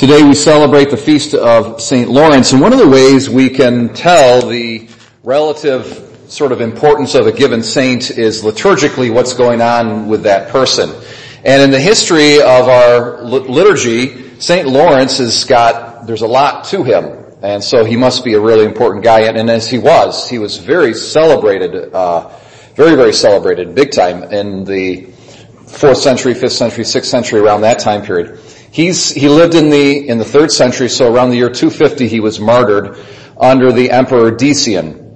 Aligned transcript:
Today 0.00 0.22
we 0.22 0.34
celebrate 0.34 0.88
the 0.88 0.96
feast 0.96 1.34
of 1.34 1.78
St. 1.78 2.08
Lawrence, 2.08 2.52
and 2.52 2.62
one 2.62 2.72
of 2.72 2.78
the 2.78 2.88
ways 2.88 3.28
we 3.28 3.50
can 3.50 3.92
tell 3.92 4.40
the 4.48 4.88
relative 5.22 6.24
sort 6.26 6.52
of 6.52 6.62
importance 6.62 7.14
of 7.14 7.26
a 7.26 7.32
given 7.32 7.62
saint 7.62 8.10
is 8.10 8.42
liturgically 8.42 9.12
what's 9.12 9.34
going 9.34 9.60
on 9.60 10.08
with 10.08 10.22
that 10.22 10.48
person. 10.48 10.90
And 11.44 11.60
in 11.60 11.70
the 11.70 11.78
history 11.78 12.40
of 12.40 12.66
our 12.66 13.20
liturgy, 13.24 14.40
St. 14.40 14.66
Lawrence 14.66 15.18
has 15.18 15.44
got, 15.44 16.06
there's 16.06 16.22
a 16.22 16.26
lot 16.26 16.64
to 16.68 16.82
him. 16.82 17.22
And 17.42 17.62
so 17.62 17.84
he 17.84 17.96
must 17.96 18.24
be 18.24 18.32
a 18.32 18.40
really 18.40 18.64
important 18.64 19.04
guy, 19.04 19.24
and, 19.24 19.50
as 19.50 19.68
he 19.68 19.76
was, 19.76 20.30
he 20.30 20.38
was 20.38 20.56
very 20.56 20.94
celebrated, 20.94 21.92
uh, 21.92 22.30
very, 22.74 22.96
very 22.96 23.12
celebrated, 23.12 23.74
big 23.74 23.92
time 23.92 24.22
in 24.32 24.64
the 24.64 25.08
4th 25.66 25.98
century, 25.98 26.32
5th 26.32 26.52
century, 26.52 26.84
6th 26.84 27.04
century, 27.04 27.40
around 27.40 27.60
that 27.60 27.80
time 27.80 28.00
period. 28.00 28.40
He's, 28.72 29.10
he 29.10 29.28
lived 29.28 29.54
in 29.54 29.70
the, 29.70 30.08
in 30.08 30.18
the 30.18 30.24
3rd 30.24 30.50
century, 30.50 30.88
so 30.88 31.12
around 31.12 31.30
the 31.30 31.36
year 31.36 31.50
250 31.50 32.06
he 32.06 32.20
was 32.20 32.38
martyred 32.38 32.98
under 33.38 33.72
the 33.72 33.90
Emperor 33.90 34.30
Decian. 34.30 35.06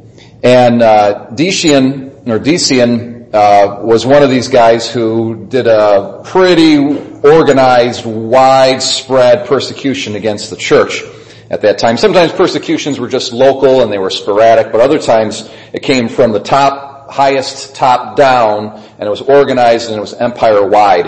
And, 0.43 0.83
uh, 0.83 1.29
Decian, 1.31 2.29
or 2.29 2.39
Decian, 2.39 3.15
uh, 3.35 3.81
was 3.83 4.07
one 4.07 4.23
of 4.23 4.31
these 4.31 4.49
guys 4.49 4.89
who 4.89 5.47
did 5.47 5.67
a 5.67 6.23
pretty 6.25 6.79
organized, 7.23 8.07
widespread 8.07 9.47
persecution 9.47 10.15
against 10.15 10.51
the 10.51 10.57
church 10.57 11.03
at 11.51 11.61
that 11.63 11.79
time. 11.79 11.97
Sometimes 11.97 12.33
persecutions 12.33 13.01
were 13.01 13.09
just 13.09 13.33
local 13.33 13.83
and 13.83 13.93
they 13.93 13.99
were 13.99 14.11
sporadic, 14.11 14.71
but 14.71 14.81
other 14.81 14.99
times 14.99 15.49
it 15.73 15.83
came 15.83 16.09
from 16.09 16.33
the 16.33 16.41
top, 16.41 17.11
highest 17.11 17.75
top 17.75 18.17
down, 18.17 18.81
and 18.99 19.03
it 19.03 19.11
was 19.11 19.21
organized 19.21 19.89
and 19.89 19.99
it 19.99 20.01
was 20.01 20.15
empire 20.15 20.67
wide. 20.67 21.07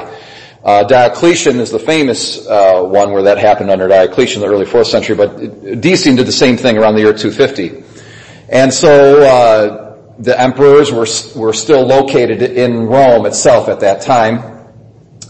Uh, 0.67 0.83
Diocletian 0.83 1.61
is 1.61 1.71
the 1.71 1.79
famous 1.79 2.45
uh, 2.45 2.83
one 2.83 3.13
where 3.13 3.23
that 3.23 3.39
happened 3.39 3.71
under 3.71 3.87
Diocletian 3.87 4.43
in 4.43 4.49
the 4.49 4.53
early 4.53 4.67
4th 4.67 4.87
century, 4.87 5.15
but 5.15 5.37
Decian 5.37 6.17
did 6.17 6.27
the 6.27 6.33
same 6.33 6.57
thing 6.57 6.77
around 6.77 6.97
the 6.97 7.03
year 7.03 7.13
250. 7.13 7.85
And 8.49 8.75
so 8.75 9.23
uh, 9.23 9.97
the 10.19 10.39
emperors 10.41 10.91
were, 10.91 11.07
were 11.41 11.53
still 11.53 11.87
located 11.87 12.43
in 12.43 12.87
Rome 12.87 13.27
itself 13.27 13.69
at 13.69 13.79
that 13.79 14.03
time. 14.03 14.73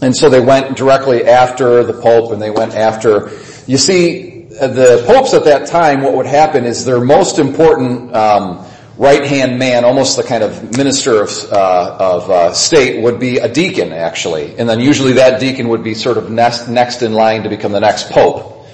And 0.01 0.17
so 0.17 0.27
they 0.27 0.39
went 0.39 0.75
directly 0.75 1.25
after 1.25 1.83
the 1.83 1.93
Pope 1.93 2.31
and 2.31 2.41
they 2.41 2.49
went 2.49 2.73
after, 2.73 3.29
you 3.67 3.77
see, 3.77 4.47
the 4.49 5.03
popes 5.05 5.35
at 5.35 5.43
that 5.45 5.67
time, 5.67 6.01
what 6.01 6.15
would 6.15 6.25
happen 6.25 6.65
is 6.65 6.83
their 6.83 6.99
most 6.99 7.37
important 7.37 8.11
um, 8.15 8.65
right-hand 8.97 9.59
man, 9.59 9.85
almost 9.85 10.17
the 10.17 10.23
kind 10.23 10.43
of 10.43 10.75
minister 10.75 11.21
of, 11.21 11.29
uh, 11.51 11.97
of 11.99 12.29
uh, 12.29 12.53
state, 12.53 13.01
would 13.01 13.19
be 13.19 13.37
a 13.37 13.51
deacon, 13.51 13.93
actually. 13.93 14.57
And 14.57 14.67
then 14.67 14.79
usually 14.79 15.13
that 15.13 15.39
deacon 15.39 15.69
would 15.69 15.83
be 15.83 15.93
sort 15.93 16.17
of 16.17 16.31
next, 16.31 16.67
next 16.67 17.01
in 17.03 17.13
line 17.13 17.43
to 17.43 17.49
become 17.49 17.71
the 17.71 17.79
next 17.79 18.09
pope. 18.09 18.65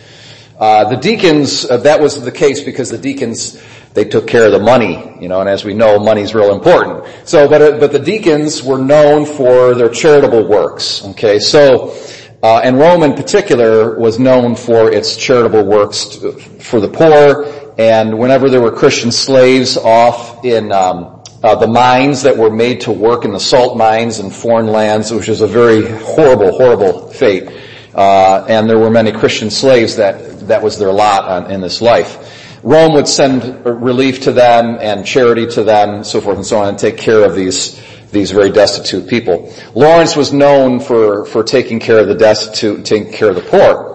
Uh, 0.57 0.89
the 0.89 0.95
deacons, 0.95 1.69
uh, 1.69 1.77
that 1.77 1.99
was 1.99 2.21
the 2.23 2.31
case 2.31 2.63
because 2.63 2.89
the 2.89 2.97
deacons, 2.97 3.61
they 3.93 4.05
took 4.05 4.27
care 4.27 4.45
of 4.45 4.53
the 4.53 4.59
money, 4.59 5.17
you 5.19 5.27
know, 5.27 5.41
and 5.41 5.49
as 5.49 5.65
we 5.65 5.73
know, 5.73 5.99
money's 5.99 6.33
real 6.33 6.55
important. 6.55 7.05
So, 7.27 7.49
but, 7.49 7.61
uh, 7.61 7.79
but 7.79 7.91
the 7.91 7.99
deacons 7.99 8.63
were 8.63 8.77
known 8.77 9.25
for 9.25 9.75
their 9.75 9.89
charitable 9.89 10.47
works, 10.47 11.03
okay? 11.05 11.39
So, 11.39 11.97
uh, 12.41 12.61
and 12.63 12.77
Rome 12.77 13.03
in 13.03 13.13
particular 13.13 13.99
was 13.99 14.19
known 14.19 14.55
for 14.55 14.91
its 14.91 15.17
charitable 15.17 15.65
works 15.65 16.15
for 16.59 16.79
the 16.79 16.87
poor 16.87 17.62
and 17.77 18.19
whenever 18.19 18.49
there 18.49 18.61
were 18.61 18.71
Christian 18.71 19.11
slaves 19.11 19.77
off 19.77 20.45
in 20.45 20.71
um, 20.71 21.23
uh, 21.43 21.55
the 21.55 21.67
mines 21.67 22.21
that 22.23 22.37
were 22.37 22.49
made 22.49 22.81
to 22.81 22.91
work 22.91 23.25
in 23.25 23.31
the 23.31 23.39
salt 23.39 23.77
mines 23.77 24.19
in 24.19 24.29
foreign 24.29 24.67
lands, 24.67 25.11
which 25.11 25.27
is 25.27 25.41
a 25.41 25.47
very 25.47 25.89
horrible, 25.89 26.51
horrible 26.51 27.09
fate. 27.09 27.49
Uh, 27.93 28.45
and 28.47 28.69
there 28.69 28.79
were 28.79 28.89
many 28.89 29.11
Christian 29.11 29.49
slaves 29.49 29.97
that 29.97 30.47
that 30.47 30.63
was 30.63 30.79
their 30.79 30.91
lot 30.91 31.25
on, 31.25 31.51
in 31.51 31.61
this 31.61 31.81
life. 31.81 32.59
Rome 32.63 32.93
would 32.93 33.07
send 33.07 33.65
relief 33.65 34.21
to 34.21 34.31
them 34.31 34.77
and 34.79 35.05
charity 35.05 35.45
to 35.47 35.63
them, 35.63 36.03
so 36.03 36.21
forth 36.21 36.37
and 36.37 36.45
so 36.45 36.59
on, 36.59 36.69
and 36.69 36.79
take 36.79 36.97
care 36.97 37.23
of 37.23 37.35
these 37.35 37.81
these 38.11 38.31
very 38.31 38.51
destitute 38.51 39.07
people. 39.07 39.51
Lawrence 39.75 40.15
was 40.15 40.31
known 40.31 40.79
for 40.79 41.25
for 41.25 41.43
taking 41.43 41.79
care 41.79 41.99
of 41.99 42.07
the 42.07 42.15
destitute, 42.15 42.85
taking 42.85 43.11
care 43.11 43.29
of 43.29 43.35
the 43.35 43.41
poor. 43.41 43.91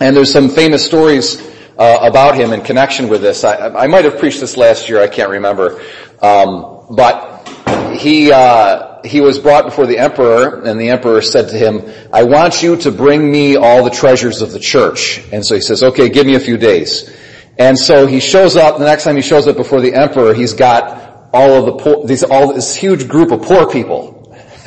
And 0.00 0.16
there's 0.16 0.32
some 0.32 0.48
famous 0.48 0.86
stories 0.86 1.49
uh, 1.80 1.98
about 2.02 2.36
him 2.36 2.52
in 2.52 2.60
connection 2.60 3.08
with 3.08 3.22
this. 3.22 3.42
I, 3.42 3.68
I, 3.68 3.86
might 3.86 4.04
have 4.04 4.18
preached 4.18 4.38
this 4.38 4.58
last 4.58 4.90
year. 4.90 5.00
I 5.00 5.08
can't 5.08 5.30
remember, 5.30 5.80
um, 6.20 6.84
but 6.90 7.48
he 7.96 8.30
uh, 8.30 9.00
he 9.02 9.22
was 9.22 9.38
brought 9.38 9.64
before 9.64 9.86
the 9.86 9.96
emperor, 9.96 10.62
and 10.62 10.78
the 10.78 10.90
emperor 10.90 11.22
said 11.22 11.48
to 11.48 11.56
him, 11.56 11.90
"I 12.12 12.24
want 12.24 12.62
you 12.62 12.76
to 12.76 12.92
bring 12.92 13.32
me 13.32 13.56
all 13.56 13.82
the 13.82 13.90
treasures 13.90 14.42
of 14.42 14.52
the 14.52 14.60
church." 14.60 15.24
And 15.32 15.44
so 15.44 15.54
he 15.54 15.62
says, 15.62 15.82
"Okay, 15.82 16.10
give 16.10 16.26
me 16.26 16.34
a 16.34 16.40
few 16.40 16.58
days." 16.58 17.10
And 17.58 17.78
so 17.78 18.06
he 18.06 18.20
shows 18.20 18.56
up. 18.56 18.78
The 18.78 18.84
next 18.84 19.04
time 19.04 19.16
he 19.16 19.22
shows 19.22 19.48
up 19.48 19.56
before 19.56 19.80
the 19.80 19.94
emperor, 19.94 20.34
he's 20.34 20.52
got 20.52 21.30
all 21.32 21.54
of 21.54 21.64
the 21.64 21.72
poor, 21.72 22.06
these 22.06 22.22
all 22.22 22.52
this 22.52 22.76
huge 22.76 23.08
group 23.08 23.30
of 23.30 23.40
poor 23.40 23.70
people 23.70 24.36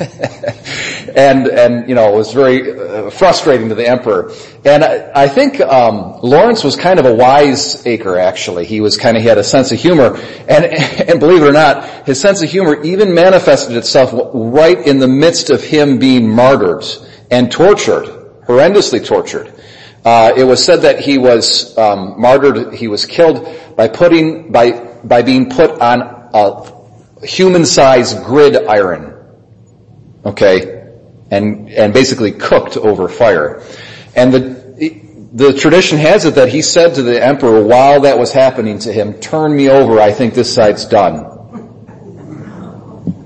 and 1.14 1.46
and 1.46 1.88
you 1.88 1.94
know 1.94 2.12
it 2.12 2.16
was 2.16 2.32
very 2.32 2.78
uh, 2.78 3.10
frustrating 3.10 3.68
to 3.68 3.74
the 3.74 3.86
emperor. 3.86 4.32
And 4.64 4.82
I, 4.82 5.10
I 5.14 5.28
think 5.28 5.60
um, 5.60 6.18
Lawrence 6.22 6.64
was 6.64 6.76
kind 6.76 6.98
of 6.98 7.06
a 7.06 7.14
wise 7.14 7.86
acre. 7.86 8.18
Actually, 8.18 8.66
he 8.66 8.80
was 8.80 8.96
kind 8.96 9.16
of 9.16 9.22
he 9.22 9.28
had 9.28 9.38
a 9.38 9.44
sense 9.44 9.72
of 9.72 9.78
humor, 9.78 10.16
and 10.48 10.64
and 11.08 11.20
believe 11.20 11.42
it 11.42 11.48
or 11.48 11.52
not, 11.52 12.06
his 12.06 12.20
sense 12.20 12.42
of 12.42 12.50
humor 12.50 12.82
even 12.82 13.14
manifested 13.14 13.76
itself 13.76 14.10
right 14.34 14.78
in 14.78 14.98
the 14.98 15.08
midst 15.08 15.50
of 15.50 15.62
him 15.62 15.98
being 15.98 16.28
martyred 16.28 16.84
and 17.30 17.50
tortured, 17.50 18.06
horrendously 18.46 19.04
tortured. 19.04 19.52
Uh, 20.04 20.32
it 20.36 20.44
was 20.44 20.62
said 20.62 20.82
that 20.82 21.00
he 21.00 21.16
was 21.16 21.76
um, 21.78 22.20
martyred. 22.20 22.74
He 22.74 22.88
was 22.88 23.06
killed 23.06 23.48
by 23.76 23.88
putting 23.88 24.52
by 24.52 24.72
by 25.04 25.22
being 25.22 25.48
put 25.50 25.80
on 25.80 26.02
a 26.34 27.26
human-sized 27.26 28.22
gridiron 28.24 29.14
okay, 30.24 30.73
and, 31.30 31.68
and 31.70 31.92
basically 31.92 32.32
cooked 32.32 32.76
over 32.76 33.08
fire. 33.08 33.62
And 34.14 34.32
the, 34.32 34.64
the 35.32 35.52
tradition 35.52 35.98
has 35.98 36.24
it 36.24 36.36
that 36.36 36.48
he 36.48 36.62
said 36.62 36.94
to 36.94 37.02
the 37.02 37.22
emperor 37.22 37.64
while 37.64 38.02
that 38.02 38.18
was 38.18 38.32
happening 38.32 38.78
to 38.80 38.92
him, 38.92 39.14
turn 39.14 39.54
me 39.54 39.68
over, 39.68 40.00
I 40.00 40.12
think 40.12 40.34
this 40.34 40.54
side's 40.54 40.84
done. 40.84 41.30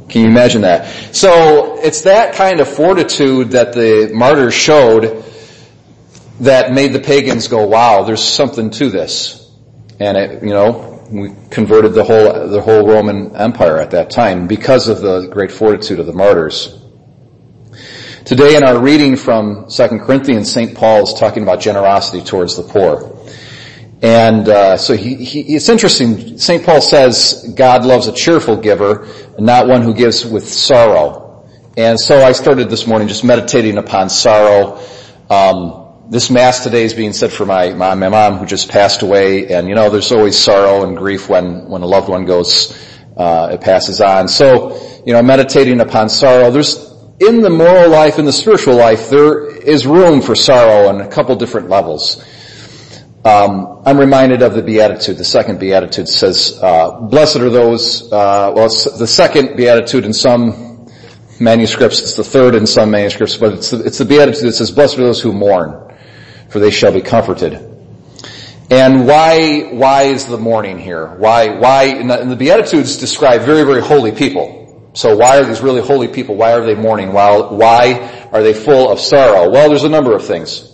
Can 0.08 0.22
you 0.22 0.28
imagine 0.28 0.62
that? 0.62 1.14
So 1.14 1.78
it's 1.81 2.03
that 2.03 2.34
kind 2.34 2.60
of 2.60 2.69
fortitude 2.69 3.50
that 3.50 3.75
the 3.75 4.10
martyrs 4.14 4.54
showed 4.54 5.22
that 6.41 6.72
made 6.72 6.92
the 6.92 7.00
pagans 7.00 7.48
go, 7.48 7.66
wow, 7.66 8.04
there's 8.04 8.25
something 8.25 8.70
to 8.70 8.88
this. 8.88 9.50
And 10.00 10.16
it, 10.16 10.42
you 10.42 10.50
know, 10.50 11.06
we 11.10 11.34
converted 11.50 11.92
the 11.92 12.04
whole, 12.04 12.48
the 12.48 12.60
whole 12.60 12.87
Roman 12.87 13.37
Empire 13.37 13.76
at 13.78 13.91
that 13.91 14.10
time 14.10 14.47
because 14.47 14.88
of 14.88 15.00
the 15.00 15.26
great 15.26 15.53
fortitude 15.53 15.98
of 16.00 16.06
the 16.06 16.12
martyrs. 16.12 16.75
Today 18.28 18.56
in 18.56 18.62
our 18.62 18.78
reading 18.78 19.16
from 19.16 19.68
2 19.70 19.88
Corinthians, 20.00 20.52
St. 20.52 20.76
Paul 20.76 21.04
is 21.04 21.14
talking 21.14 21.42
about 21.42 21.60
generosity 21.62 22.22
towards 22.22 22.58
the 22.58 22.62
poor. 22.62 23.18
And 24.02 24.46
uh, 24.46 24.76
so 24.76 24.94
he, 24.94 25.14
he, 25.14 25.56
it's 25.56 25.70
interesting. 25.70 26.36
St. 26.36 26.62
Paul 26.62 26.82
says 26.82 27.54
God 27.56 27.86
loves 27.86 28.06
a 28.06 28.12
cheerful 28.12 28.58
giver, 28.58 29.08
not 29.38 29.66
one 29.66 29.80
who 29.80 29.94
gives 29.94 30.26
with 30.26 30.46
sorrow. 30.46 31.48
And 31.78 31.98
so 31.98 32.20
I 32.20 32.32
started 32.32 32.68
this 32.68 32.86
morning 32.86 33.08
just 33.08 33.24
meditating 33.24 33.78
upon 33.78 34.10
sorrow. 34.10 34.78
Um, 35.30 36.10
this 36.10 36.28
mass 36.28 36.62
today 36.62 36.84
is 36.84 36.92
being 36.92 37.14
said 37.14 37.32
for 37.32 37.46
my 37.46 37.72
mom, 37.72 38.00
my 38.00 38.10
mom 38.10 38.36
who 38.36 38.44
just 38.44 38.68
passed 38.68 39.00
away, 39.00 39.48
and 39.48 39.70
you 39.70 39.74
know 39.74 39.88
there's 39.88 40.12
always 40.12 40.36
sorrow 40.36 40.86
and 40.86 40.98
grief 40.98 41.30
when 41.30 41.66
when 41.70 41.80
a 41.80 41.86
loved 41.86 42.10
one 42.10 42.26
goes, 42.26 42.76
uh, 43.16 43.48
it 43.52 43.62
passes 43.62 44.02
on. 44.02 44.28
So 44.28 44.78
you 45.06 45.14
know, 45.14 45.22
meditating 45.22 45.80
upon 45.80 46.10
sorrow. 46.10 46.50
There's 46.50 46.88
in 47.20 47.40
the 47.40 47.50
moral 47.50 47.90
life, 47.90 48.18
in 48.18 48.24
the 48.24 48.32
spiritual 48.32 48.76
life, 48.76 49.10
there 49.10 49.46
is 49.46 49.86
room 49.86 50.20
for 50.20 50.34
sorrow 50.34 50.88
on 50.88 51.00
a 51.00 51.08
couple 51.08 51.34
different 51.36 51.69
levels. 51.69 52.25
Um, 53.25 53.82
I'm 53.84 53.98
reminded 53.98 54.43
of 54.43 54.54
the 54.54 54.62
Beatitude. 54.62 55.19
The 55.19 55.25
second 55.25 55.58
Beatitude 55.58 56.08
says, 56.08 56.58
uh, 56.62 57.00
"Blessed 57.00 57.37
are 57.37 57.50
those." 57.50 58.10
Uh, 58.12 58.52
well, 58.54 58.69
the 58.69 59.06
second 59.06 59.56
Beatitude 59.56 60.04
in 60.04 60.12
some 60.12 60.87
manuscripts. 61.40 62.00
It's 62.00 62.14
the 62.16 62.25
third 62.25 62.54
in 62.54 62.66
some 62.66 62.90
manuscripts, 62.90 63.37
but 63.37 63.54
it's 63.54 63.70
the, 63.70 63.84
it's 63.84 63.98
the 63.98 64.04
Beatitude 64.04 64.44
that 64.44 64.52
says, 64.52 64.70
"Blessed 64.70 64.98
are 64.98 65.02
those 65.02 65.20
who 65.20 65.32
mourn, 65.32 65.93
for 66.48 66.60
they 66.60 66.70
shall 66.70 66.93
be 66.93 67.00
comforted." 67.00 67.54
And 68.70 69.06
why 69.06 69.62
why 69.72 70.02
is 70.04 70.26
the 70.26 70.38
mourning 70.38 70.78
here? 70.78 71.06
Why 71.16 71.58
why? 71.58 71.84
And 71.84 72.10
the, 72.10 72.20
and 72.20 72.31
the 72.31 72.37
Beatitudes 72.37 72.96
describe 72.96 73.43
very 73.43 73.64
very 73.64 73.82
holy 73.82 74.12
people. 74.12 74.57
So 74.98 75.14
why 75.14 75.38
are 75.38 75.44
these 75.44 75.60
really 75.60 75.80
holy 75.80 76.08
people, 76.08 76.34
why 76.34 76.54
are 76.54 76.66
they 76.66 76.74
mourning? 76.74 77.12
Why, 77.12 77.38
why 77.38 78.28
are 78.32 78.42
they 78.42 78.52
full 78.52 78.90
of 78.90 78.98
sorrow? 78.98 79.48
Well, 79.48 79.68
there's 79.68 79.84
a 79.84 79.88
number 79.88 80.12
of 80.12 80.26
things. 80.26 80.68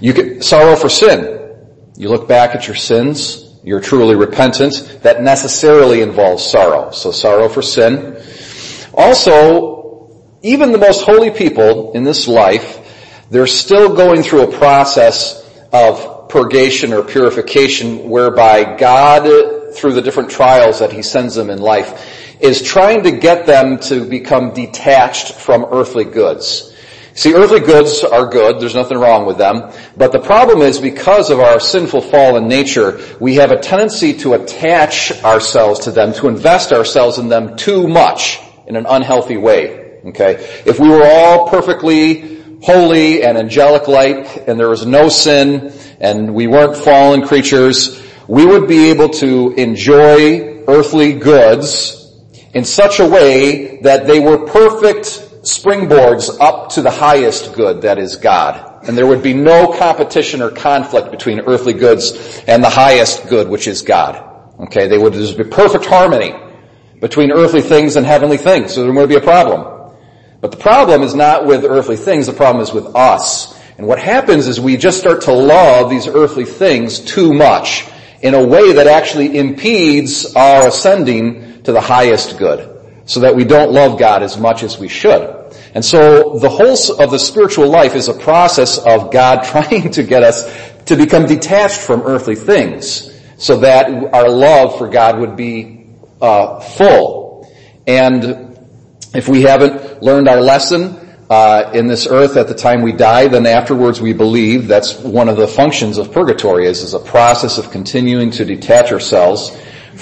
You 0.00 0.40
sorrow 0.40 0.76
for 0.76 0.88
sin. 0.88 1.58
You 1.94 2.08
look 2.08 2.26
back 2.26 2.54
at 2.54 2.66
your 2.66 2.74
sins, 2.74 3.54
you're 3.62 3.82
truly 3.82 4.14
repentant. 4.14 5.00
That 5.02 5.20
necessarily 5.20 6.00
involves 6.00 6.42
sorrow. 6.42 6.90
So 6.92 7.10
sorrow 7.10 7.50
for 7.50 7.60
sin. 7.60 8.16
Also, 8.94 10.24
even 10.40 10.72
the 10.72 10.78
most 10.78 11.04
holy 11.04 11.30
people 11.30 11.92
in 11.92 12.04
this 12.04 12.26
life, 12.26 12.78
they're 13.28 13.46
still 13.46 13.94
going 13.94 14.22
through 14.22 14.44
a 14.44 14.56
process 14.56 15.46
of 15.70 16.30
purgation 16.30 16.94
or 16.94 17.02
purification 17.02 18.08
whereby 18.08 18.78
God, 18.78 19.74
through 19.74 19.92
the 19.92 20.00
different 20.00 20.30
trials 20.30 20.78
that 20.78 20.94
He 20.94 21.02
sends 21.02 21.34
them 21.34 21.50
in 21.50 21.58
life, 21.58 22.20
is 22.42 22.60
trying 22.60 23.04
to 23.04 23.12
get 23.12 23.46
them 23.46 23.78
to 23.78 24.04
become 24.04 24.52
detached 24.52 25.34
from 25.34 25.64
earthly 25.70 26.04
goods. 26.04 26.72
See, 27.14 27.34
earthly 27.34 27.60
goods 27.60 28.02
are 28.02 28.26
good. 28.26 28.58
There's 28.58 28.74
nothing 28.74 28.98
wrong 28.98 29.26
with 29.26 29.38
them. 29.38 29.70
But 29.96 30.12
the 30.12 30.18
problem 30.18 30.60
is 30.60 30.78
because 30.78 31.30
of 31.30 31.38
our 31.40 31.60
sinful 31.60 32.00
fallen 32.00 32.48
nature, 32.48 33.00
we 33.20 33.36
have 33.36 33.52
a 33.52 33.60
tendency 33.60 34.14
to 34.18 34.34
attach 34.34 35.12
ourselves 35.22 35.80
to 35.80 35.92
them, 35.92 36.14
to 36.14 36.28
invest 36.28 36.72
ourselves 36.72 37.18
in 37.18 37.28
them 37.28 37.56
too 37.56 37.86
much 37.86 38.40
in 38.66 38.76
an 38.76 38.86
unhealthy 38.88 39.36
way. 39.36 40.00
Okay? 40.06 40.62
If 40.66 40.80
we 40.80 40.88
were 40.88 41.04
all 41.04 41.48
perfectly 41.48 42.42
holy 42.62 43.22
and 43.22 43.38
angelic 43.38 43.86
light 43.88 44.48
and 44.48 44.58
there 44.58 44.70
was 44.70 44.86
no 44.86 45.08
sin 45.08 45.72
and 46.00 46.34
we 46.34 46.48
weren't 46.48 46.76
fallen 46.76 47.26
creatures, 47.26 48.02
we 48.26 48.46
would 48.46 48.66
be 48.66 48.90
able 48.90 49.10
to 49.10 49.52
enjoy 49.52 50.64
earthly 50.66 51.12
goods 51.12 52.01
in 52.54 52.64
such 52.64 53.00
a 53.00 53.08
way 53.08 53.78
that 53.78 54.06
they 54.06 54.20
were 54.20 54.46
perfect 54.46 55.06
springboards 55.42 56.38
up 56.40 56.70
to 56.70 56.82
the 56.82 56.90
highest 56.90 57.54
good, 57.54 57.82
that 57.82 57.98
is 57.98 58.16
God. 58.16 58.86
And 58.86 58.96
there 58.96 59.06
would 59.06 59.22
be 59.22 59.34
no 59.34 59.72
competition 59.72 60.42
or 60.42 60.50
conflict 60.50 61.10
between 61.10 61.40
earthly 61.40 61.72
goods 61.72 62.42
and 62.46 62.62
the 62.62 62.68
highest 62.70 63.28
good, 63.28 63.48
which 63.48 63.66
is 63.66 63.82
God. 63.82 64.28
Okay, 64.60 64.88
they 64.88 64.98
would 64.98 65.14
just 65.14 65.36
be 65.36 65.44
perfect 65.44 65.86
harmony 65.86 66.34
between 67.00 67.32
earthly 67.32 67.62
things 67.62 67.96
and 67.96 68.06
heavenly 68.06 68.36
things, 68.36 68.74
so 68.74 68.82
there 68.82 68.92
wouldn't 68.92 69.08
be 69.08 69.16
a 69.16 69.20
problem. 69.20 69.94
But 70.40 70.52
the 70.52 70.58
problem 70.58 71.02
is 71.02 71.14
not 71.14 71.46
with 71.46 71.64
earthly 71.64 71.96
things, 71.96 72.26
the 72.26 72.32
problem 72.32 72.62
is 72.62 72.72
with 72.72 72.94
us. 72.94 73.58
And 73.78 73.86
what 73.86 73.98
happens 73.98 74.46
is 74.46 74.60
we 74.60 74.76
just 74.76 75.00
start 75.00 75.22
to 75.22 75.32
love 75.32 75.90
these 75.90 76.06
earthly 76.06 76.44
things 76.44 77.00
too 77.00 77.32
much 77.32 77.86
in 78.20 78.34
a 78.34 78.46
way 78.46 78.74
that 78.74 78.86
actually 78.86 79.36
impedes 79.36 80.36
our 80.36 80.68
ascending 80.68 81.51
to 81.64 81.72
the 81.72 81.80
highest 81.80 82.38
good 82.38 82.68
so 83.04 83.20
that 83.20 83.34
we 83.34 83.44
don't 83.44 83.72
love 83.72 83.98
God 83.98 84.22
as 84.22 84.38
much 84.38 84.62
as 84.62 84.78
we 84.78 84.88
should. 84.88 85.38
And 85.74 85.84
so 85.84 86.38
the 86.38 86.48
whole 86.48 86.76
of 87.00 87.10
the 87.10 87.18
spiritual 87.18 87.68
life 87.68 87.94
is 87.94 88.08
a 88.08 88.14
process 88.14 88.78
of 88.78 89.10
God 89.10 89.44
trying 89.44 89.90
to 89.92 90.02
get 90.02 90.22
us 90.22 90.44
to 90.86 90.96
become 90.96 91.26
detached 91.26 91.80
from 91.80 92.02
earthly 92.02 92.34
things 92.34 93.10
so 93.38 93.58
that 93.58 93.86
our 94.14 94.28
love 94.28 94.78
for 94.78 94.88
God 94.88 95.18
would 95.18 95.36
be 95.36 95.86
uh, 96.20 96.60
full. 96.60 97.52
And 97.86 98.58
if 99.14 99.28
we 99.28 99.42
haven't 99.42 100.02
learned 100.02 100.28
our 100.28 100.40
lesson 100.40 100.98
uh, 101.28 101.72
in 101.74 101.86
this 101.86 102.06
earth 102.06 102.36
at 102.36 102.46
the 102.46 102.54
time 102.54 102.82
we 102.82 102.92
die, 102.92 103.26
then 103.28 103.46
afterwards 103.46 104.00
we 104.00 104.12
believe 104.12 104.68
that's 104.68 104.98
one 104.98 105.28
of 105.28 105.36
the 105.36 105.48
functions 105.48 105.98
of 105.98 106.12
purgatory 106.12 106.66
is, 106.66 106.82
is 106.82 106.94
a 106.94 107.00
process 107.00 107.58
of 107.58 107.70
continuing 107.70 108.30
to 108.30 108.44
detach 108.44 108.92
ourselves 108.92 109.50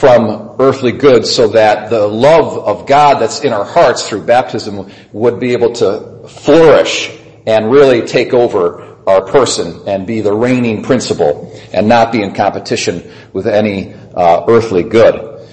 from 0.00 0.56
earthly 0.58 0.92
goods 0.92 1.30
so 1.30 1.48
that 1.48 1.90
the 1.90 2.06
love 2.06 2.56
of 2.56 2.86
God 2.86 3.20
that's 3.20 3.40
in 3.40 3.52
our 3.52 3.66
hearts 3.66 4.08
through 4.08 4.24
baptism 4.24 4.90
would 5.12 5.38
be 5.38 5.52
able 5.52 5.74
to 5.74 6.26
flourish 6.26 7.14
and 7.46 7.70
really 7.70 8.06
take 8.06 8.32
over 8.32 8.96
our 9.06 9.26
person 9.26 9.86
and 9.86 10.06
be 10.06 10.22
the 10.22 10.32
reigning 10.32 10.82
principle 10.82 11.54
and 11.74 11.86
not 11.86 12.12
be 12.12 12.22
in 12.22 12.34
competition 12.34 13.12
with 13.34 13.46
any 13.46 13.92
uh, 13.92 14.46
earthly 14.48 14.84
good. 14.84 15.46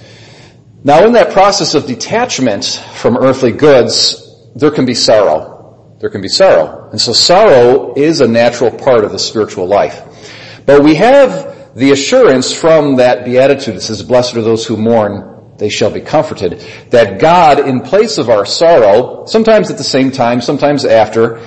Now 0.82 1.04
in 1.04 1.12
that 1.12 1.30
process 1.34 1.74
of 1.74 1.84
detachment 1.84 2.64
from 2.94 3.18
earthly 3.18 3.52
goods, 3.52 4.50
there 4.56 4.70
can 4.70 4.86
be 4.86 4.94
sorrow. 4.94 5.94
There 6.00 6.08
can 6.08 6.22
be 6.22 6.28
sorrow. 6.28 6.88
And 6.90 6.98
so 6.98 7.12
sorrow 7.12 7.92
is 7.96 8.22
a 8.22 8.26
natural 8.26 8.70
part 8.70 9.04
of 9.04 9.12
the 9.12 9.18
spiritual 9.18 9.66
life. 9.66 10.62
But 10.64 10.82
we 10.82 10.94
have 10.94 11.57
the 11.78 11.92
assurance 11.92 12.52
from 12.52 12.96
that 12.96 13.24
beatitude, 13.24 13.76
it 13.76 13.82
says, 13.82 14.02
blessed 14.02 14.36
are 14.36 14.42
those 14.42 14.66
who 14.66 14.76
mourn, 14.76 15.54
they 15.58 15.68
shall 15.68 15.92
be 15.92 16.00
comforted, 16.00 16.58
that 16.90 17.20
God, 17.20 17.60
in 17.68 17.82
place 17.82 18.18
of 18.18 18.28
our 18.28 18.44
sorrow, 18.44 19.26
sometimes 19.26 19.70
at 19.70 19.78
the 19.78 19.84
same 19.84 20.10
time, 20.10 20.40
sometimes 20.40 20.84
after, 20.84 21.40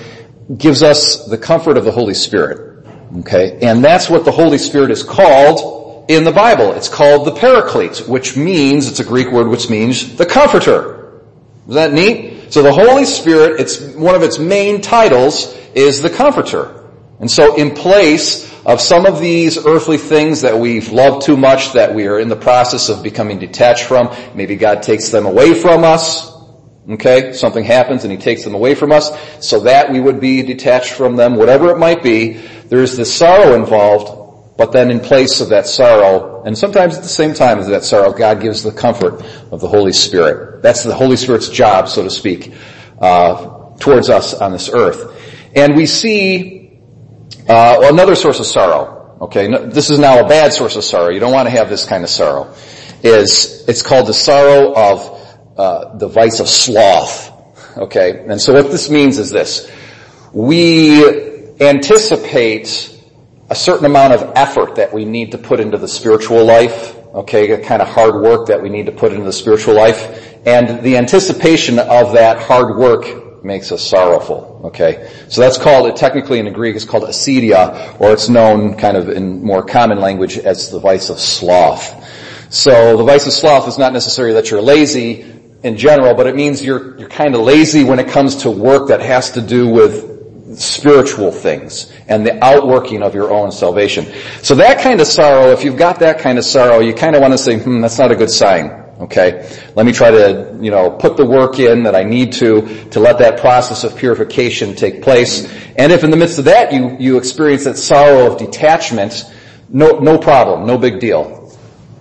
gives 0.58 0.84
us 0.84 1.26
the 1.26 1.38
comfort 1.38 1.76
of 1.76 1.84
the 1.84 1.92
Holy 1.92 2.14
Spirit. 2.14 2.88
Okay? 3.20 3.60
And 3.62 3.84
that's 3.84 4.10
what 4.10 4.24
the 4.24 4.32
Holy 4.32 4.58
Spirit 4.58 4.90
is 4.92 5.04
called 5.04 6.10
in 6.10 6.24
the 6.24 6.32
Bible. 6.32 6.72
It's 6.72 6.88
called 6.88 7.28
the 7.28 7.36
Paraclete, 7.36 8.08
which 8.08 8.38
means, 8.38 8.88
it's 8.88 9.02
a 9.02 9.06
Greek 9.06 9.32
word 9.32 9.50
which 9.50 9.70
means 9.70 10.16
the 10.16 10.26
Comforter. 10.26 11.24
Is 11.68 11.76
that 11.76 11.92
neat? 11.92 12.54
So 12.54 12.64
the 12.64 12.72
Holy 12.72 13.04
Spirit, 13.04 13.60
it's, 13.60 13.82
one 13.96 14.16
of 14.16 14.24
its 14.24 14.40
main 14.40 14.82
titles 14.82 15.54
is 15.76 16.02
the 16.02 16.10
Comforter. 16.10 16.81
And 17.22 17.30
so 17.30 17.56
in 17.56 17.72
place 17.72 18.52
of 18.66 18.82
some 18.82 19.06
of 19.06 19.20
these 19.20 19.64
earthly 19.66 19.98
things 19.98 20.42
that 20.42 20.58
we've 20.58 20.92
loved 20.92 21.26
too 21.26 21.38
much, 21.38 21.74
that 21.74 21.94
we 21.94 22.08
are 22.08 22.20
in 22.20 22.30
the 22.30 22.36
process 22.36 22.90
of 22.90 23.02
becoming 23.04 23.40
detached 23.40 23.86
from. 23.86 24.16
Maybe 24.36 24.56
God 24.56 24.84
takes 24.84 25.10
them 25.10 25.26
away 25.26 25.54
from 25.54 25.84
us. 25.84 26.32
Okay, 26.90 27.34
something 27.34 27.64
happens 27.64 28.04
and 28.04 28.12
He 28.12 28.18
takes 28.18 28.44
them 28.44 28.56
away 28.56 28.74
from 28.74 28.92
us 28.92 29.12
so 29.40 29.62
that 29.62 29.92
we 29.92 30.00
would 30.00 30.20
be 30.20 30.42
detached 30.42 30.94
from 30.94 31.16
them, 31.16 31.36
whatever 31.36 31.70
it 31.70 31.78
might 31.78 32.02
be. 32.02 32.34
There's 32.68 32.98
this 32.98 33.16
sorrow 33.16 33.54
involved, 33.54 34.58
but 34.58 34.72
then 34.72 34.90
in 34.90 35.00
place 35.00 35.42
of 35.42 35.50
that 35.50 35.68
sorrow, 35.68 36.44
and 36.44 36.58
sometimes 36.58 36.98
at 36.98 37.04
the 37.04 37.10
same 37.10 37.36
time 37.36 37.60
as 37.60 37.68
that 37.68 37.84
sorrow, 37.84 38.12
God 38.12 38.42
gives 38.42 38.64
the 38.64 38.72
comfort 38.72 39.24
of 39.52 39.62
the 39.62 39.68
Holy 39.68 39.94
Spirit. 39.94 40.64
That's 40.64 40.84
the 40.84 40.96
Holy 40.96 41.18
Spirit's 41.18 41.50
job, 41.50 41.88
so 41.88 42.04
to 42.04 42.10
speak, 42.10 42.52
uh, 43.00 43.76
towards 43.78 44.10
us 44.10 44.34
on 44.34 44.52
this 44.52 44.70
earth. 44.70 45.20
And 45.56 45.76
we 45.76 45.86
see 45.86 46.61
uh, 47.48 47.90
another 47.92 48.16
source 48.16 48.40
of 48.40 48.46
sorrow, 48.46 49.18
okay, 49.22 49.48
no, 49.48 49.66
this 49.66 49.90
is 49.90 50.00
now 50.00 50.24
a 50.24 50.28
bad 50.28 50.54
source 50.54 50.76
of 50.76 50.84
sorrow. 50.84 51.12
You 51.12 51.20
don't 51.20 51.34
want 51.34 51.48
to 51.48 51.52
have 51.52 51.70
this 51.70 51.86
kind 51.86 52.04
of 52.04 52.10
sorrow. 52.10 52.54
Is 53.04 53.66
it's 53.68 53.82
called 53.82 54.08
the 54.08 54.14
sorrow 54.14 54.74
of 54.76 55.22
uh, 55.58 55.98
the 55.98 56.08
vice 56.08 56.40
of 56.40 56.48
sloth. 56.48 57.32
Okay, 57.78 58.26
and 58.28 58.40
so 58.40 58.54
what 58.54 58.70
this 58.70 58.90
means 58.90 59.18
is 59.18 59.32
this: 59.32 59.72
we 60.34 61.60
anticipate 61.60 62.88
a 63.50 63.56
certain 63.56 63.86
amount 63.86 64.14
of 64.14 64.34
effort 64.36 64.76
that 64.76 64.94
we 64.94 65.04
need 65.04 65.32
to 65.32 65.38
put 65.38 65.60
into 65.60 65.78
the 65.78 65.88
spiritual 65.88 66.46
life. 66.46 66.96
Okay, 67.14 67.52
a 67.52 67.64
kind 67.64 67.82
of 67.82 67.88
hard 67.88 68.16
work 68.16 68.48
that 68.48 68.62
we 68.62 68.70
need 68.70 68.86
to 68.86 68.92
put 68.92 69.12
into 69.12 69.26
the 69.26 69.34
spiritual 69.34 69.76
life, 69.76 70.38
and 70.46 70.84
the 70.84 70.98
anticipation 70.98 71.80
of 71.80 72.14
that 72.14 72.40
hard 72.40 72.78
work 72.78 73.21
makes 73.44 73.72
us 73.72 73.88
sorrowful. 73.88 74.62
Okay, 74.66 75.12
so 75.30 75.42
that's 75.42 75.58
called 75.58 75.96
technically 75.96 76.40
in 76.40 76.46
the 76.46 76.52
Greek 76.52 76.76
it's 76.76 76.86
called 76.86 77.04
acedia, 77.04 78.00
or 78.00 78.12
it's 78.14 78.30
known 78.30 78.76
kind 78.76 78.98
of 78.98 79.10
in 79.10 79.44
more 79.44 79.64
common 79.64 80.00
language 80.00 80.38
as 80.38 80.70
the 80.70 80.80
vice 80.80 81.10
of 81.10 81.20
sloth. 81.20 82.08
So 82.54 82.98
the 82.98 83.04
vice 83.04 83.28
of 83.28 83.34
sloth 83.34 83.68
is 83.68 83.78
not 83.78 83.94
necessarily 83.94 84.34
that 84.36 84.52
you're 84.52 84.62
lazy 84.62 85.26
in 85.64 85.78
general, 85.78 86.16
but 86.16 86.28
it 86.28 86.36
means 86.36 86.64
you're 86.64 86.98
you're 86.98 87.10
kind 87.10 87.36
of 87.36 87.42
lazy 87.42 87.84
when 87.84 88.00
it 88.00 88.10
comes 88.10 88.38
to 88.38 88.52
work 88.52 88.90
that 88.90 89.02
has 89.02 89.32
to 89.32 89.42
do 89.42 89.68
with 89.68 90.12
spiritual 90.58 91.32
things 91.32 91.92
and 92.08 92.26
the 92.26 92.44
outworking 92.44 93.04
of 93.04 93.16
your 93.16 93.32
own 93.32 93.52
salvation. 93.52 94.06
So 94.42 94.56
that 94.56 94.82
kind 94.82 95.00
of 95.00 95.08
sorrow, 95.08 95.52
if 95.52 95.64
you've 95.64 95.78
got 95.78 96.00
that 96.00 96.20
kind 96.20 96.38
of 96.38 96.44
sorrow, 96.44 96.80
you 96.80 96.94
kind 96.94 97.16
of 97.16 97.22
want 97.22 97.34
to 97.34 97.38
say, 97.38 97.58
hmm, 97.58 97.82
that's 97.82 97.98
not 97.98 98.12
a 98.12 98.16
good 98.16 98.30
sign. 98.30 98.81
Okay? 99.02 99.50
Let 99.76 99.86
me 99.86 99.92
try 99.92 100.12
to, 100.12 100.58
you 100.62 100.70
know, 100.70 100.92
put 100.92 101.18
the 101.18 101.26
work 101.26 101.58
in 101.60 101.84
that 101.84 101.96
I 101.96 102.04
need 102.04 102.34
to, 102.34 102.86
to 102.92 103.00
let 103.00 103.18
that 103.18 103.40
process 103.40 103.84
of 103.84 103.98
purification 103.98 104.76
take 104.76 105.02
place. 105.02 105.52
And 105.76 105.92
if 105.92 106.04
in 106.04 106.12
the 106.12 106.18
midst 106.18 106.38
of 106.38 106.46
that 106.46 106.72
you, 106.72 106.98
you 107.00 107.18
experience 107.18 107.64
that 107.64 107.78
sorrow 107.78 108.32
of 108.32 108.38
detachment, 108.38 109.26
no, 109.70 110.00
no 110.00 110.20
problem, 110.20 110.68
no 110.68 110.78
big 110.78 111.00
deal. 111.00 111.58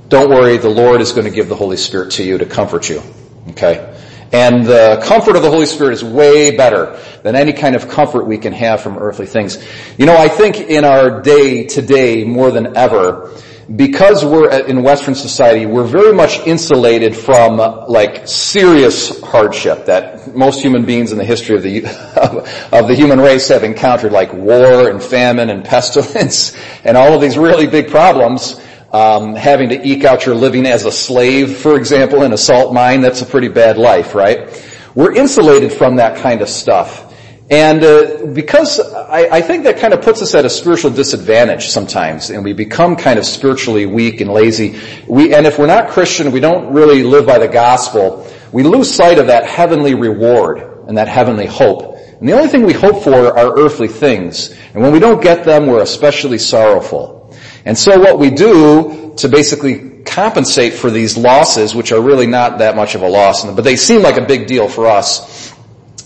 Don't 0.08 0.28
worry, 0.28 0.58
the 0.58 0.68
Lord 0.68 1.00
is 1.00 1.12
going 1.12 1.24
to 1.24 1.30
give 1.30 1.48
the 1.48 1.56
Holy 1.56 1.76
Spirit 1.76 2.12
to 2.12 2.22
you 2.22 2.36
to 2.36 2.44
comfort 2.44 2.88
you. 2.88 3.02
Okay? 3.50 3.96
And 4.32 4.64
the 4.64 5.02
comfort 5.02 5.36
of 5.36 5.42
the 5.42 5.50
Holy 5.50 5.66
Spirit 5.66 5.94
is 5.94 6.04
way 6.04 6.56
better 6.56 7.00
than 7.22 7.34
any 7.34 7.52
kind 7.52 7.74
of 7.74 7.88
comfort 7.88 8.26
we 8.26 8.38
can 8.38 8.52
have 8.52 8.80
from 8.80 8.98
earthly 8.98 9.26
things. 9.26 9.64
You 9.98 10.06
know, 10.06 10.16
I 10.16 10.28
think 10.28 10.58
in 10.58 10.84
our 10.84 11.20
day 11.22 11.66
today 11.66 12.24
more 12.24 12.50
than 12.50 12.76
ever, 12.76 13.32
because 13.74 14.24
we're 14.24 14.50
in 14.66 14.82
Western 14.82 15.14
society, 15.14 15.64
we're 15.64 15.86
very 15.86 16.12
much 16.12 16.40
insulated 16.40 17.14
from 17.14 17.58
like 17.88 18.26
serious 18.26 19.20
hardship 19.20 19.86
that 19.86 20.34
most 20.34 20.60
human 20.60 20.84
beings 20.84 21.12
in 21.12 21.18
the 21.18 21.24
history 21.24 21.54
of 21.54 21.62
the 21.62 21.84
of 22.72 22.88
the 22.88 22.94
human 22.94 23.20
race 23.20 23.48
have 23.48 23.62
encountered, 23.62 24.10
like 24.10 24.32
war 24.32 24.90
and 24.90 25.02
famine 25.02 25.50
and 25.50 25.64
pestilence 25.64 26.56
and 26.84 26.96
all 26.96 27.12
of 27.12 27.20
these 27.20 27.38
really 27.38 27.66
big 27.66 27.90
problems. 27.90 28.60
Um, 28.92 29.36
having 29.36 29.68
to 29.68 29.86
eke 29.86 30.02
out 30.02 30.26
your 30.26 30.34
living 30.34 30.66
as 30.66 30.84
a 30.84 30.90
slave, 30.90 31.58
for 31.58 31.76
example, 31.76 32.24
in 32.24 32.32
a 32.32 32.36
salt 32.36 32.74
mine, 32.74 33.02
that's 33.02 33.22
a 33.22 33.26
pretty 33.26 33.46
bad 33.46 33.78
life, 33.78 34.16
right? 34.16 34.66
We're 34.96 35.14
insulated 35.14 35.72
from 35.72 35.96
that 35.96 36.18
kind 36.18 36.42
of 36.42 36.48
stuff. 36.48 37.09
And 37.50 37.82
uh, 37.82 38.26
because 38.26 38.78
I, 38.78 39.22
I, 39.22 39.40
think 39.40 39.64
that 39.64 39.78
kind 39.78 39.92
of 39.92 40.02
puts 40.02 40.22
us 40.22 40.36
at 40.36 40.44
a 40.44 40.50
spiritual 40.50 40.92
disadvantage 40.92 41.66
sometimes, 41.66 42.30
and 42.30 42.44
we 42.44 42.52
become 42.52 42.94
kind 42.94 43.18
of 43.18 43.26
spiritually 43.26 43.86
weak 43.86 44.20
and 44.20 44.30
lazy. 44.30 44.78
We, 45.08 45.34
and 45.34 45.44
if 45.48 45.58
we're 45.58 45.66
not 45.66 45.88
Christian, 45.88 46.30
we 46.30 46.38
don't 46.38 46.72
really 46.72 47.02
live 47.02 47.26
by 47.26 47.38
the 47.38 47.48
gospel. 47.48 48.24
We 48.52 48.62
lose 48.62 48.88
sight 48.88 49.18
of 49.18 49.26
that 49.26 49.46
heavenly 49.46 49.94
reward 49.94 50.86
and 50.86 50.96
that 50.96 51.08
heavenly 51.08 51.46
hope 51.46 51.98
And 52.20 52.28
the 52.28 52.34
only 52.34 52.48
thing 52.48 52.64
we 52.64 52.72
hope 52.72 53.02
for 53.02 53.36
are 53.36 53.58
earthly 53.58 53.88
things. 53.88 54.50
And 54.72 54.82
when 54.82 54.92
we 54.92 55.00
don't 55.00 55.22
get 55.22 55.44
them, 55.44 55.66
we're 55.66 55.82
especially 55.82 56.38
sorrowful. 56.38 57.34
And 57.64 57.76
so 57.76 57.98
what 57.98 58.18
we 58.18 58.30
do 58.30 59.14
to 59.16 59.28
basically 59.28 59.90
compensate 60.04 60.74
for 60.74 60.90
these 60.90 61.16
losses, 61.16 61.74
which 61.74 61.92
are 61.92 62.00
really 62.00 62.26
not 62.26 62.58
that 62.58 62.76
much 62.76 62.94
of 62.94 63.02
a 63.02 63.08
loss, 63.08 63.44
but 63.44 63.62
they 63.62 63.76
seem 63.76 64.02
like 64.02 64.16
a 64.16 64.26
big 64.26 64.46
deal 64.46 64.68
for 64.68 64.86
us, 64.86 65.49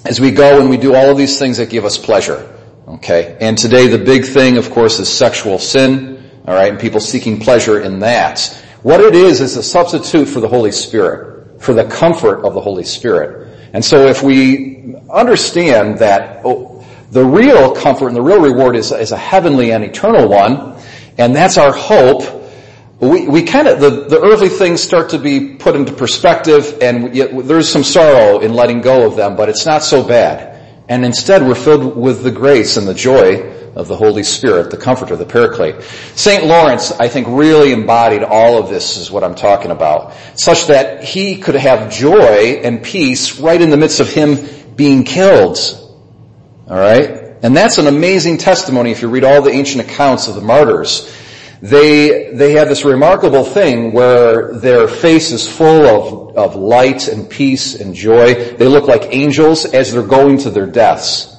as 0.05 0.21
we 0.21 0.31
go 0.31 0.61
and 0.61 0.69
we 0.69 0.77
do 0.77 0.95
all 0.95 1.11
of 1.11 1.17
these 1.17 1.39
things 1.39 1.57
that 1.57 1.71
give 1.71 1.85
us 1.85 1.99
pleasure. 1.99 2.51
Okay? 2.87 3.37
And 3.41 3.57
today 3.57 3.87
the 3.87 3.99
big 3.99 4.25
thing, 4.25 4.59
of 4.59 4.71
course, 4.71 4.99
is 4.99 5.09
sexual 5.09 5.59
sin. 5.59 6.31
Alright? 6.47 6.73
And 6.73 6.81
people 6.81 7.01
seeking 7.01 7.41
pleasure 7.41 7.81
in 7.81 8.01
that. 8.01 8.41
What 8.83 9.01
it 9.01 9.15
is, 9.15 9.41
is 9.41 9.57
a 9.57 9.63
substitute 9.63 10.27
for 10.27 10.41
the 10.41 10.49
Holy 10.49 10.73
Spirit. 10.73 11.63
For 11.63 11.73
the 11.73 11.85
comfort 11.85 12.45
of 12.45 12.55
the 12.55 12.61
Holy 12.61 12.85
Spirit. 12.85 13.71
And 13.73 13.85
so 13.85 14.07
if 14.07 14.23
we 14.23 14.95
understand 15.11 15.99
that 15.99 16.43
oh, 16.45 16.85
the 17.11 17.25
real 17.25 17.75
comfort 17.75 18.09
and 18.09 18.17
the 18.17 18.23
real 18.23 18.41
reward 18.41 18.77
is, 18.77 18.93
is 18.93 19.13
a 19.13 19.17
heavenly 19.17 19.73
and 19.73 19.83
eternal 19.83 20.29
one, 20.29 20.77
and 21.17 21.35
that's 21.35 21.57
our 21.57 21.73
hope, 21.73 22.44
we, 23.01 23.29
we 23.29 23.43
kind 23.43 23.69
of, 23.69 23.81
the, 23.81 23.91
the 23.91 24.21
earthly 24.21 24.49
things 24.49 24.83
start 24.83 25.11
to 25.11 25.19
be 25.19 25.55
put 25.55 25.75
into 25.75 25.93
perspective 25.93 26.79
and 26.81 27.15
yet 27.15 27.31
there's 27.47 27.69
some 27.69 27.83
sorrow 27.83 28.41
in 28.41 28.55
letting 28.55 28.81
go 28.81 29.07
of 29.07 29.17
them, 29.17 29.37
but 29.37 29.49
it's 29.49 29.67
not 29.67 29.83
so 29.83 30.07
bad. 30.07 30.53
And 30.89 31.05
instead 31.05 31.43
we're 31.43 31.55
filled 31.55 31.97
with 31.97 32.23
the 32.23 32.31
grace 32.31 32.77
and 32.77 32.87
the 32.87 32.95
joy 32.95 33.53
of 33.75 33.89
the 33.89 33.97
Holy 33.97 34.23
Spirit, 34.23 34.71
the 34.71 34.77
comforter, 34.77 35.17
the 35.17 35.27
paraclete. 35.27 35.83
St. 36.15 36.45
Lawrence, 36.45 36.93
I 36.93 37.09
think, 37.09 37.27
really 37.29 37.73
embodied 37.73 38.23
all 38.23 38.59
of 38.59 38.69
this 38.69 38.97
is 38.97 39.11
what 39.11 39.25
I'm 39.25 39.35
talking 39.35 39.73
about, 39.73 40.15
such 40.37 40.69
that 40.69 41.03
he 41.03 41.39
could 41.39 41.57
have 41.57 41.93
joy 41.93 42.61
and 42.63 42.83
peace 42.83 43.41
right 43.41 43.61
in 43.61 43.71
the 43.71 43.77
midst 43.77 43.99
of 43.99 44.09
him 44.09 44.47
being 44.77 45.03
killed. 45.03 45.59
Alright? 46.69 47.23
And 47.43 47.57
that's 47.57 47.79
an 47.79 47.89
amazing 47.89 48.39
testimony 48.39 48.93
if 48.93 49.03
you 49.03 49.09
read 49.09 49.25
all 49.25 49.43
the 49.43 49.51
ancient 49.51 49.85
accounts 49.85 50.29
of 50.29 50.37
the 50.37 50.41
martyrs 50.41 51.11
they, 51.63 52.33
they 52.33 52.53
have 52.53 52.69
this 52.69 52.85
remarkable 52.85 53.45
thing 53.45 53.93
where 53.93 54.55
their 54.59 54.89
face 54.89 55.31
is 55.31 55.49
full 55.49 55.87
of, 55.87 56.37
of 56.37 56.57
light 56.57 57.09
and 57.09 57.29
peace 57.29 57.81
and 57.81 57.95
joy. 57.95 58.35
They 58.57 58.67
look 58.67 58.87
like 58.87 59.15
angels 59.15 59.65
as 59.65 59.93
they're 59.93 60.03
going 60.03 60.39
to 60.39 60.51
their 60.51 60.67
deaths. 60.67 61.35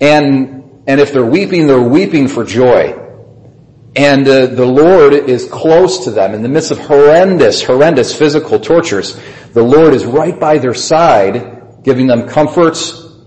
And, 0.00 0.82
and 0.86 1.00
if 1.00 1.12
they're 1.12 1.26
weeping, 1.26 1.66
they're 1.66 1.80
weeping 1.80 2.28
for 2.28 2.44
joy. 2.44 2.96
And 3.96 4.26
uh, 4.26 4.46
the 4.46 4.66
Lord 4.66 5.12
is 5.12 5.46
close 5.46 6.04
to 6.04 6.10
them 6.10 6.32
in 6.32 6.42
the 6.42 6.48
midst 6.48 6.70
of 6.70 6.78
horrendous, 6.78 7.62
horrendous 7.62 8.16
physical 8.16 8.60
tortures. 8.60 9.20
The 9.52 9.62
Lord 9.62 9.94
is 9.94 10.04
right 10.04 10.38
by 10.38 10.58
their 10.58 10.74
side, 10.74 11.82
giving 11.82 12.06
them 12.06 12.28
comfort 12.28 12.78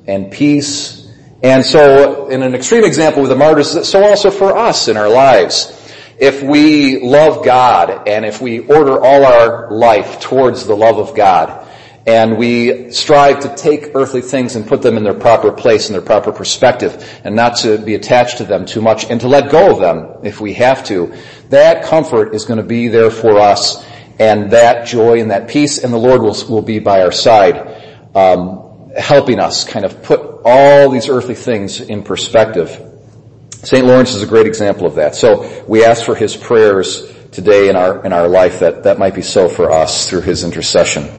and 0.07 0.31
peace. 0.31 1.05
And 1.43 1.65
so, 1.65 2.29
in 2.29 2.41
an 2.43 2.55
extreme 2.55 2.85
example 2.85 3.21
with 3.21 3.29
the 3.29 3.35
martyrs, 3.35 3.87
so 3.87 4.03
also 4.03 4.31
for 4.31 4.57
us 4.57 4.87
in 4.87 4.95
our 4.95 5.09
lives 5.09 5.82
if 6.20 6.43
we 6.43 7.01
love 7.01 7.43
God 7.43 8.08
and 8.08 8.25
if 8.25 8.41
we 8.41 8.60
order 8.60 9.00
all 9.00 9.25
our 9.25 9.72
life 9.72 10.20
towards 10.20 10.65
the 10.65 10.75
love 10.75 10.98
of 10.98 11.15
God 11.15 11.67
and 12.05 12.38
we 12.38 12.91
strive 12.91 13.41
to 13.41 13.55
take 13.55 13.96
earthly 13.96 14.22
things 14.22 14.55
and 14.55 14.67
put 14.67 14.82
them 14.82 14.98
in 14.98 15.03
their 15.03 15.13
proper 15.13 15.51
place 15.51 15.88
and 15.88 15.96
their 15.96 16.01
proper 16.01 16.32
perspective 16.32 17.22
and 17.24 17.36
not 17.36 17.58
to 17.58 17.77
be 17.77 17.96
attached 17.96 18.39
to 18.39 18.43
them 18.43 18.65
too 18.65 18.82
much 18.82 19.10
and 19.10 19.22
to 19.22 19.27
let 19.27 19.50
go 19.50 19.72
of 19.72 19.79
them 19.79 20.25
if 20.25 20.41
we 20.41 20.53
have 20.53 20.86
to, 20.86 21.13
that 21.50 21.86
comfort 21.86 22.36
is 22.36 22.46
going 22.46 22.58
to 22.58 22.65
be 22.65 22.89
there 22.89 23.10
for 23.10 23.39
us 23.39 23.84
and 24.20 24.51
that 24.51 24.86
joy 24.86 25.20
and 25.22 25.32
that 25.32 25.48
peace 25.48 25.84
and 25.84 25.93
the 25.93 25.98
Lord 25.98 26.22
will, 26.22 26.36
will 26.50 26.62
be 26.62 26.79
by 26.79 27.01
our 27.01 27.12
side, 27.12 27.82
um, 28.13 28.91
helping 28.98 29.39
us 29.39 29.63
kind 29.63 29.86
of 29.86 30.03
put 30.03 30.41
all 30.46 30.89
these 30.89 31.10
earthly 31.10 31.36
things 31.36 31.79
in 31.79 32.03
perspective. 32.03 32.92
St. 33.63 33.86
Lawrence 33.86 34.13
is 34.13 34.22
a 34.22 34.27
great 34.27 34.46
example 34.46 34.86
of 34.86 34.96
that. 34.96 35.15
So 35.15 35.63
we 35.67 35.86
ask 35.86 36.03
for 36.05 36.15
his 36.15 36.36
prayers 36.36 37.10
today 37.32 37.70
in 37.70 37.75
our, 37.75 38.05
in 38.05 38.12
our 38.13 38.27
life 38.27 38.60
that 38.60 38.84
that 38.84 39.00
might 39.00 39.15
be 39.15 39.22
so 39.22 39.48
for 39.48 39.72
us 39.72 40.10
through 40.10 40.22
his 40.22 40.43
intercession. 40.43 41.10